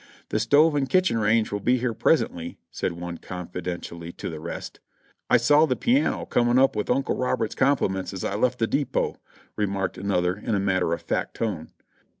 [0.29, 4.79] "The stove and kitchen range will be here presently," said one confidentially to the rest.
[5.29, 9.17] "I saw the piano coming with Uncle Robert's compliments as I left the depot."
[9.55, 11.67] remarked another in a matter of fact tone.